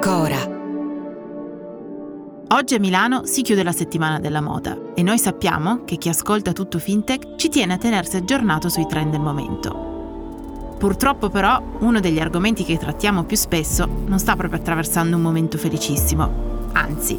[0.00, 0.60] Cora.
[2.48, 6.52] Oggi a Milano si chiude la settimana della moda e noi sappiamo che chi ascolta
[6.52, 10.74] tutto fintech ci tiene a tenersi aggiornato sui trend del momento.
[10.78, 15.56] Purtroppo però uno degli argomenti che trattiamo più spesso non sta proprio attraversando un momento
[15.56, 17.16] felicissimo, anzi.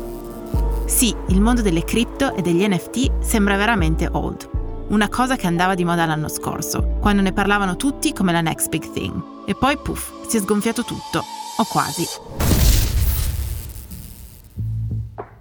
[0.85, 4.49] Sì, il mondo delle cripto e degli NFT sembra veramente old,
[4.93, 8.69] una cosa che andava di moda l'anno scorso, quando ne parlavano tutti come la next
[8.69, 9.21] big thing.
[9.45, 11.23] E poi puff, si è sgonfiato tutto,
[11.57, 12.05] o quasi.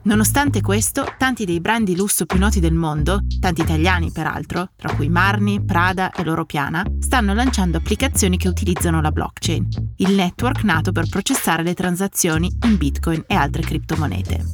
[0.05, 4.95] Nonostante questo, tanti dei brand di lusso più noti del mondo, tanti italiani peraltro, tra
[4.95, 9.69] cui Marni, Prada e Loro Piana, stanno lanciando applicazioni che utilizzano la blockchain,
[9.99, 14.45] il network nato per processare le transazioni in Bitcoin e altre criptomonete.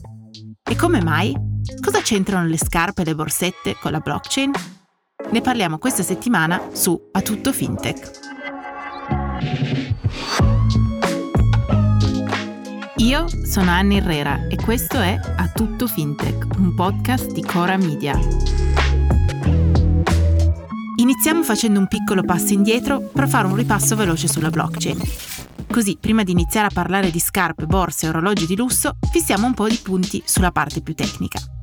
[0.69, 1.35] E come mai?
[1.81, 4.78] Cosa c'entrano le scarpe e le borsette con la blockchain?
[5.31, 8.11] Ne parliamo questa settimana su A Tutto Fintech.
[12.97, 18.19] Io sono Anna Herrera e questo è A Tutto Fintech, un podcast di Cora Media.
[20.97, 24.99] Iniziamo facendo un piccolo passo indietro per fare un ripasso veloce sulla blockchain.
[25.69, 29.55] Così, prima di iniziare a parlare di scarpe, borse e orologi di lusso, fissiamo un
[29.55, 31.58] po' di punti sulla parte più tecnica.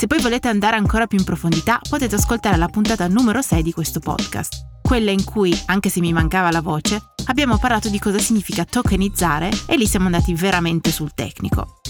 [0.00, 3.70] Se poi volete andare ancora più in profondità, potete ascoltare la puntata numero 6 di
[3.70, 8.18] questo podcast, quella in cui, anche se mi mancava la voce, abbiamo parlato di cosa
[8.18, 11.80] significa tokenizzare e lì siamo andati veramente sul tecnico.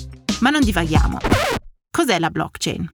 [0.41, 1.19] Ma non divaghiamo.
[1.89, 2.89] Cos'è la blockchain?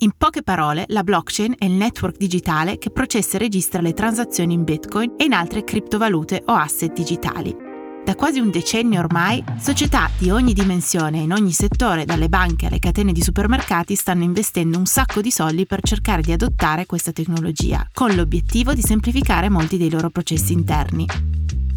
[0.00, 4.52] In poche parole, la blockchain è il network digitale che processa e registra le transazioni
[4.52, 7.69] in Bitcoin e in altre criptovalute o asset digitali.
[8.10, 12.80] Da quasi un decennio ormai, società di ogni dimensione in ogni settore, dalle banche alle
[12.80, 17.88] catene di supermercati, stanno investendo un sacco di soldi per cercare di adottare questa tecnologia,
[17.92, 21.06] con l'obiettivo di semplificare molti dei loro processi interni.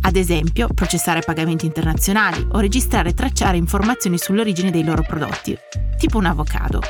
[0.01, 5.55] Ad esempio, processare pagamenti internazionali o registrare e tracciare informazioni sull'origine dei loro prodotti,
[5.99, 6.81] tipo un avocado.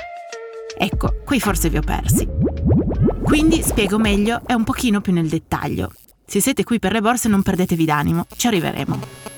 [0.78, 2.26] Ecco, qui forse vi ho persi.
[3.22, 5.92] Quindi spiego meglio e un pochino più nel dettaglio.
[6.26, 9.33] Se siete qui per le borse non perdetevi d'animo, ci arriveremo.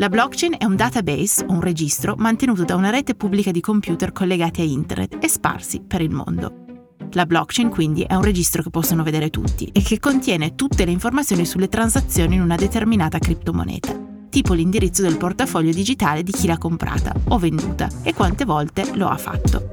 [0.00, 4.12] La blockchain è un database o un registro mantenuto da una rete pubblica di computer
[4.12, 6.86] collegati a internet e sparsi per il mondo.
[7.10, 10.90] La blockchain quindi è un registro che possono vedere tutti e che contiene tutte le
[10.90, 13.94] informazioni sulle transazioni in una determinata criptomoneta,
[14.30, 19.06] tipo l'indirizzo del portafoglio digitale di chi l'ha comprata o venduta e quante volte lo
[19.06, 19.68] ha fatto.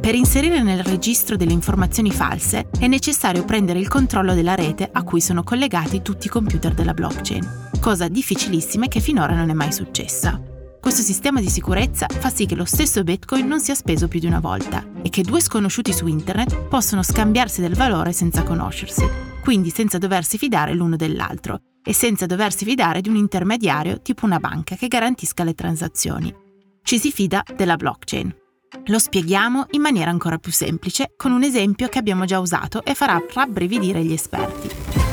[0.00, 5.02] Per inserire nel registro delle informazioni false è necessario prendere il controllo della rete a
[5.02, 9.54] cui sono collegati tutti i computer della blockchain cosa difficilissima e che finora non è
[9.54, 10.40] mai successa.
[10.80, 14.26] Questo sistema di sicurezza fa sì che lo stesso Bitcoin non sia speso più di
[14.26, 19.04] una volta e che due sconosciuti su Internet possono scambiarsi del valore senza conoscersi,
[19.42, 24.38] quindi senza doversi fidare l'uno dell'altro e senza doversi fidare di un intermediario tipo una
[24.38, 26.32] banca che garantisca le transazioni.
[26.84, 28.32] Ci si fida della blockchain.
[28.86, 32.94] Lo spieghiamo in maniera ancora più semplice con un esempio che abbiamo già usato e
[32.94, 35.11] farà rabbrividire gli esperti.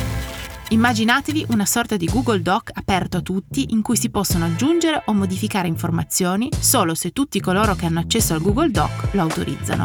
[0.72, 5.14] Immaginatevi una sorta di Google Doc aperto a tutti in cui si possono aggiungere o
[5.14, 9.84] modificare informazioni solo se tutti coloro che hanno accesso al Google Doc lo autorizzano.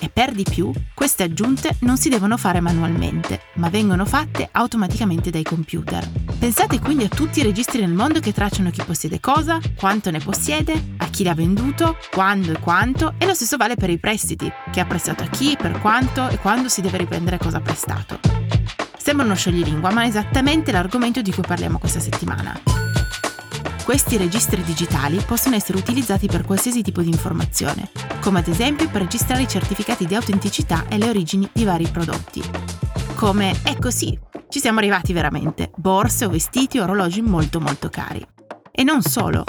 [0.00, 5.30] E per di più, queste aggiunte non si devono fare manualmente, ma vengono fatte automaticamente
[5.30, 6.08] dai computer.
[6.36, 10.18] Pensate quindi a tutti i registri nel mondo che tracciano chi possiede cosa, quanto ne
[10.18, 14.50] possiede, a chi l'ha venduto, quando e quanto, e lo stesso vale per i prestiti,
[14.72, 18.37] chi ha prestato a chi, per quanto e quando si deve riprendere cosa prestato.
[19.08, 22.60] Sembra uno scioglilingua, ma è esattamente l'argomento di cui parliamo questa settimana.
[23.82, 27.90] Questi registri digitali possono essere utilizzati per qualsiasi tipo di informazione,
[28.20, 32.42] come ad esempio per registrare i certificati di autenticità e le origini di vari prodotti.
[33.14, 34.14] Come, ecco sì,
[34.50, 38.22] ci siamo arrivati veramente, borse o vestiti o orologi molto molto cari.
[38.70, 39.42] E non solo.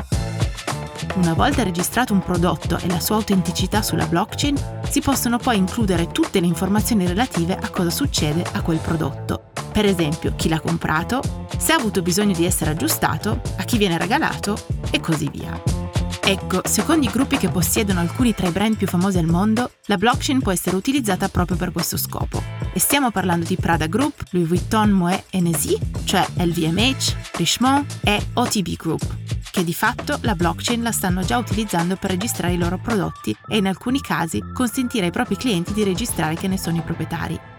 [1.15, 4.55] Una volta registrato un prodotto e la sua autenticità sulla blockchain,
[4.89, 9.85] si possono poi includere tutte le informazioni relative a cosa succede a quel prodotto per
[9.85, 11.21] esempio chi l'ha comprato,
[11.57, 14.57] se ha avuto bisogno di essere aggiustato, a chi viene regalato
[14.91, 15.79] e così via.
[16.21, 19.97] Ecco, secondo i gruppi che possiedono alcuni tra i brand più famosi al mondo, la
[19.97, 22.39] blockchain può essere utilizzata proprio per questo scopo.
[22.71, 28.75] E stiamo parlando di Prada Group, Louis Vuitton Moet Hennessy, cioè LVMH, Richemont e OTB
[28.75, 29.17] Group,
[29.49, 33.57] che di fatto la blockchain la stanno già utilizzando per registrare i loro prodotti e
[33.57, 37.58] in alcuni casi consentire ai propri clienti di registrare che ne sono i proprietari.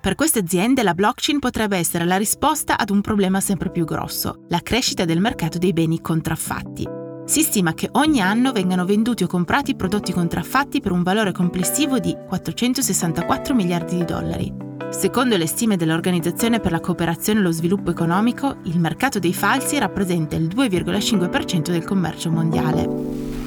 [0.00, 4.44] Per queste aziende la blockchain potrebbe essere la risposta ad un problema sempre più grosso,
[4.48, 6.86] la crescita del mercato dei beni contraffatti.
[7.24, 11.98] Si stima che ogni anno vengano venduti o comprati prodotti contraffatti per un valore complessivo
[11.98, 14.54] di 464 miliardi di dollari.
[14.90, 19.78] Secondo le stime dell'Organizzazione per la cooperazione e lo sviluppo economico, il mercato dei falsi
[19.78, 23.37] rappresenta il 2,5% del commercio mondiale.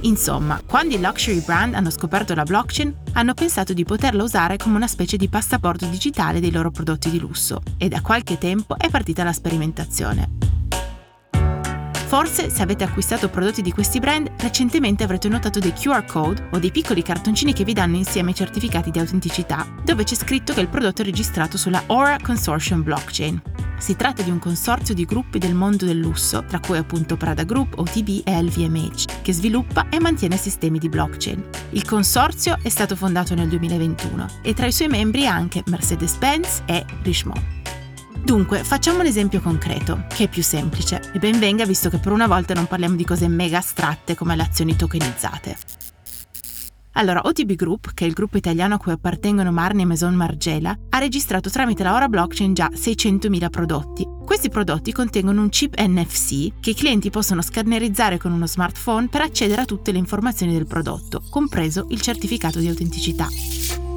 [0.00, 4.76] Insomma, quando i luxury brand hanno scoperto la blockchain, hanno pensato di poterla usare come
[4.76, 8.88] una specie di passaporto digitale dei loro prodotti di lusso e da qualche tempo è
[8.90, 10.36] partita la sperimentazione.
[12.08, 16.58] Forse se avete acquistato prodotti di questi brand, recentemente avrete notato dei QR code o
[16.58, 20.60] dei piccoli cartoncini che vi danno insieme i certificati di autenticità, dove c'è scritto che
[20.60, 23.57] il prodotto è registrato sulla Aura Consortium Blockchain.
[23.78, 27.44] Si tratta di un consorzio di gruppi del mondo del lusso, tra cui appunto Prada
[27.44, 31.42] Group, OTB e LVMH, che sviluppa e mantiene sistemi di blockchain.
[31.70, 36.84] Il consorzio è stato fondato nel 2021 e tra i suoi membri anche Mercedes-Benz e
[37.02, 37.56] Richemont.
[38.22, 42.12] Dunque, facciamo un esempio concreto, che è più semplice, e ben venga visto che per
[42.12, 45.77] una volta non parliamo di cose mega astratte come le azioni tokenizzate.
[46.98, 50.76] Allora, OTB Group, che è il gruppo italiano a cui appartengono Marni e Maison Margiela,
[50.88, 54.04] ha registrato tramite la Ora Blockchain già 600.000 prodotti.
[54.24, 59.20] Questi prodotti contengono un chip NFC che i clienti possono scannerizzare con uno smartphone per
[59.20, 63.28] accedere a tutte le informazioni del prodotto, compreso il certificato di autenticità.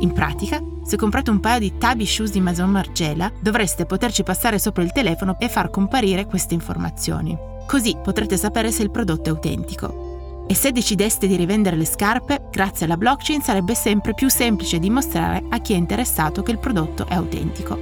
[0.01, 4.59] In pratica, se comprate un paio di Tabi Shoes di Maison Margiela, dovreste poterci passare
[4.59, 7.35] sopra il telefono e far comparire queste informazioni.
[7.65, 10.10] Così potrete sapere se il prodotto è autentico.
[10.51, 15.41] E se decideste di rivendere le scarpe, grazie alla blockchain sarebbe sempre più semplice dimostrare
[15.47, 17.79] a chi è interessato che il prodotto è autentico.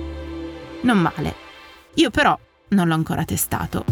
[0.83, 1.33] Non male.
[1.95, 2.37] Io però
[2.67, 3.83] non l'ho ancora testato.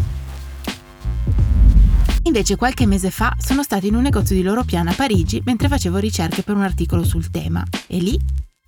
[2.22, 5.66] Invece qualche mese fa sono stato in un negozio di loro piano a Parigi mentre
[5.66, 8.16] facevo ricerche per un articolo sul tema e lì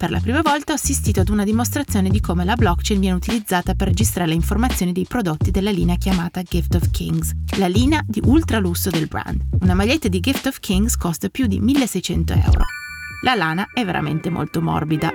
[0.01, 3.75] per la prima volta ho assistito ad una dimostrazione di come la blockchain viene utilizzata
[3.75, 8.23] per registrare le informazioni dei prodotti della linea chiamata Gift of Kings, la linea di
[8.25, 9.43] ultralusso del brand.
[9.61, 12.65] Una maglietta di Gift of Kings costa più di 1600 euro.
[13.25, 15.11] La lana è veramente molto morbida.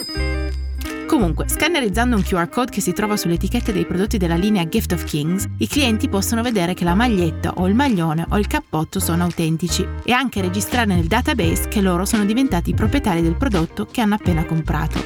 [1.16, 4.92] Comunque, scannerizzando un QR code che si trova sulle etichette dei prodotti della linea Gift
[4.92, 9.00] of Kings, i clienti possono vedere che la maglietta o il maglione o il cappotto
[9.00, 13.88] sono autentici e anche registrare nel database che loro sono diventati i proprietari del prodotto
[13.90, 15.02] che hanno appena comprato.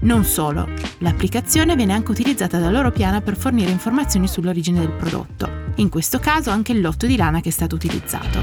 [0.00, 0.68] Non solo,
[0.98, 6.18] l'applicazione viene anche utilizzata da loro piana per fornire informazioni sull'origine del prodotto, in questo
[6.18, 8.40] caso anche il lotto di lana che è stato utilizzato.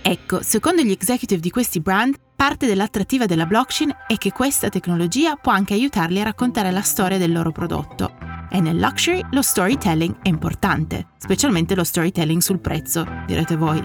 [0.00, 2.14] Ecco, secondo gli executive di questi brand,
[2.46, 7.16] parte dell'attrattiva della blockchain è che questa tecnologia può anche aiutarli a raccontare la storia
[7.16, 8.18] del loro prodotto.
[8.50, 13.82] E nel luxury lo storytelling è importante, specialmente lo storytelling sul prezzo, direte voi.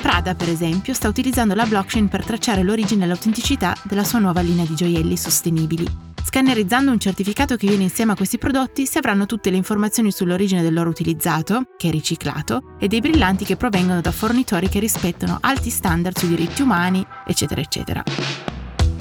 [0.00, 4.42] Prada, per esempio, sta utilizzando la blockchain per tracciare l'origine e l'autenticità della sua nuova
[4.42, 6.07] linea di gioielli sostenibili.
[6.28, 10.60] Scannerizzando un certificato che viene insieme a questi prodotti si avranno tutte le informazioni sull'origine
[10.60, 15.70] dell'oro utilizzato, che è riciclato, e dei brillanti che provengono da fornitori che rispettano alti
[15.70, 18.02] standard sui diritti umani, eccetera, eccetera.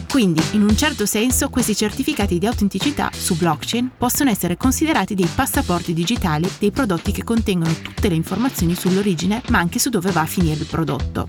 [0.09, 5.27] Quindi, in un certo senso, questi certificati di autenticità su blockchain possono essere considerati dei
[5.27, 10.21] passaporti digitali dei prodotti che contengono tutte le informazioni sull'origine, ma anche su dove va
[10.21, 11.27] a finire il prodotto.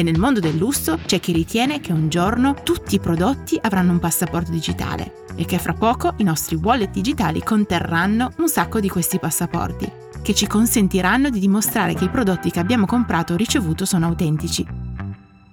[0.00, 3.92] E nel mondo del lusso c'è chi ritiene che un giorno tutti i prodotti avranno
[3.92, 8.88] un passaporto digitale e che fra poco i nostri wallet digitali conterranno un sacco di
[8.88, 9.92] questi passaporti,
[10.22, 14.66] che ci consentiranno di dimostrare che i prodotti che abbiamo comprato o ricevuto sono autentici.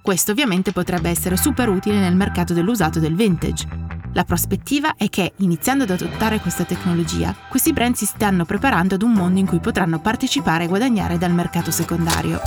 [0.00, 3.68] Questo ovviamente potrebbe essere super utile nel mercato dell'usato del vintage.
[4.14, 9.02] La prospettiva è che, iniziando ad adottare questa tecnologia, questi brand si stanno preparando ad
[9.02, 12.40] un mondo in cui potranno partecipare e guadagnare dal mercato secondario.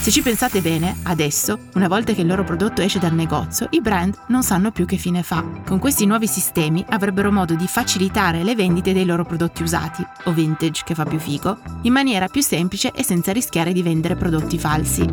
[0.00, 3.82] Se ci pensate bene, adesso, una volta che il loro prodotto esce dal negozio, i
[3.82, 5.44] brand non sanno più che fine fa.
[5.66, 10.32] Con questi nuovi sistemi avrebbero modo di facilitare le vendite dei loro prodotti usati, o
[10.32, 14.58] vintage che fa più figo, in maniera più semplice e senza rischiare di vendere prodotti
[14.58, 15.04] falsi.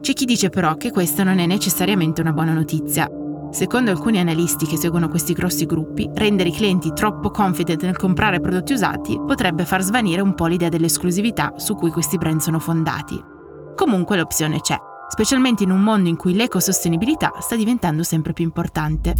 [0.00, 3.10] C'è chi dice però che questa non è necessariamente una buona notizia.
[3.50, 8.40] Secondo alcuni analisti che seguono questi grossi gruppi, rendere i clienti troppo confident nel comprare
[8.40, 13.34] prodotti usati potrebbe far svanire un po' l'idea dell'esclusività su cui questi brand sono fondati.
[13.76, 19.14] Comunque l'opzione c'è, specialmente in un mondo in cui l'ecosostenibilità sta diventando sempre più importante.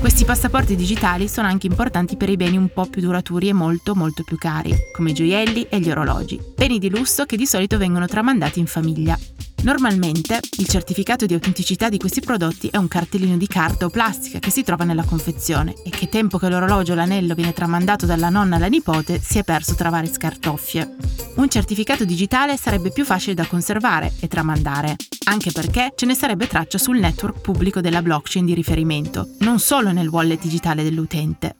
[0.00, 3.94] Questi passaporti digitali sono anche importanti per i beni un po' più duraturi e molto
[3.94, 7.78] molto più cari, come i gioielli e gli orologi, beni di lusso che di solito
[7.78, 9.16] vengono tramandati in famiglia.
[9.62, 14.40] Normalmente il certificato di autenticità di questi prodotti è un cartellino di carta o plastica
[14.40, 18.28] che si trova nella confezione e che tempo che l'orologio o l'anello viene tramandato dalla
[18.28, 20.96] nonna alla nipote si è perso tra varie scartoffie.
[21.36, 26.48] Un certificato digitale sarebbe più facile da conservare e tramandare, anche perché ce ne sarebbe
[26.48, 31.56] traccia sul network pubblico della blockchain di riferimento, non solo nel wallet digitale dell'utente.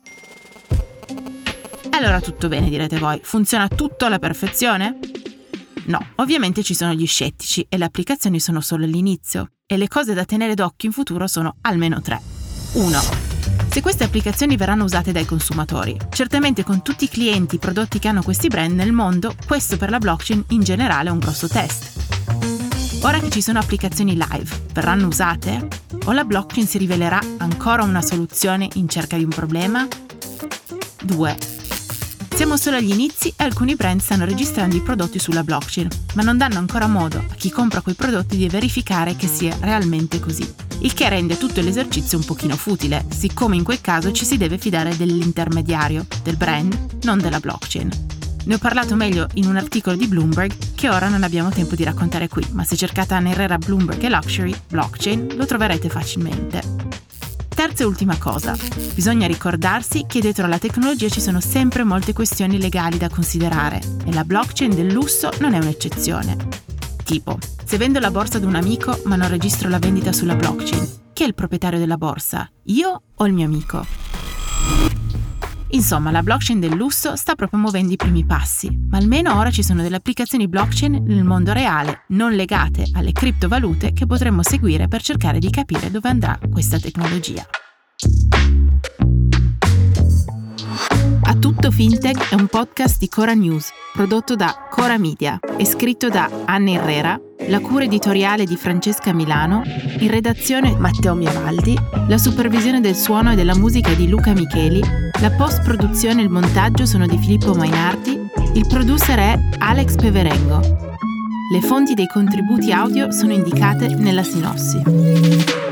[1.91, 4.99] Allora tutto bene, direte voi, funziona tutto alla perfezione?
[5.87, 10.15] No, ovviamente ci sono gli scettici e le applicazioni sono solo l'inizio e le cose
[10.15, 12.21] da tenere d'occhio in futuro sono almeno tre.
[12.75, 13.01] 1.
[13.69, 18.09] Se queste applicazioni verranno usate dai consumatori, certamente con tutti i clienti e prodotti che
[18.09, 23.01] hanno questi brand nel mondo, questo per la blockchain in generale è un grosso test.
[23.03, 25.67] Ora che ci sono applicazioni live, verranno usate?
[26.05, 29.89] O la blockchain si rivelerà ancora una soluzione in cerca di un problema?
[31.03, 31.62] 2.
[32.43, 36.39] Siamo solo agli inizi e alcuni brand stanno registrando i prodotti sulla blockchain, ma non
[36.39, 40.53] danno ancora modo a chi compra quei prodotti di verificare che sia realmente così.
[40.81, 44.59] Il che rende tutto l'esercizio un pochino futile, siccome in quel caso ci si deve
[44.59, 47.91] fidare dell'intermediario, del brand, non della blockchain.
[48.47, 51.85] Ne ho parlato meglio in un articolo di Bloomberg che ora non abbiamo tempo di
[51.85, 56.92] raccontare qui, ma se cercate Anna Herrera Bloomberg e Luxury Blockchain lo troverete facilmente.
[57.55, 58.57] Terza e ultima cosa,
[58.95, 64.13] bisogna ricordarsi che dietro alla tecnologia ci sono sempre molte questioni legali da considerare e
[64.13, 66.37] la blockchain del lusso non è un'eccezione.
[67.05, 70.89] Tipo, se vendo la borsa ad un amico ma non registro la vendita sulla blockchain,
[71.13, 72.51] chi è il proprietario della borsa?
[72.65, 73.87] Io o il mio amico?
[75.75, 79.63] Insomma, la blockchain del lusso sta proprio muovendo i primi passi, ma almeno ora ci
[79.63, 85.03] sono delle applicazioni blockchain nel mondo reale, non legate alle criptovalute, che potremmo seguire per
[85.03, 87.47] cercare di capire dove andrà questa tecnologia.
[91.25, 96.11] A tutto Fintech è un podcast di Cora News, prodotto da Cora Media e scritto
[96.11, 99.63] da Anna Herrera, la cura editoriale di Francesca Milano,
[99.99, 101.77] in redazione Matteo Miavaldi,
[102.09, 106.85] la supervisione del suono e della musica di Luca Micheli, la post-produzione e il montaggio
[106.85, 110.59] sono di Filippo Mainardi, il producer è Alex Peverengo.
[110.59, 115.72] Le fonti dei contributi audio sono indicate nella sinossi.